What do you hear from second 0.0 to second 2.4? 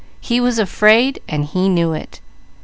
He was afraid, and he knew it.